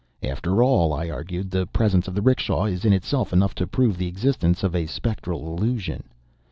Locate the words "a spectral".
4.75-5.45